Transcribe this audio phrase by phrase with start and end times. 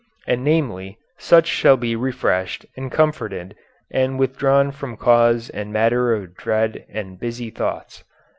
[0.25, 3.55] And namely, such shall be refreshed, and comforted,
[3.91, 8.03] and withdrawn from cause and matter of dread and busy thoughts.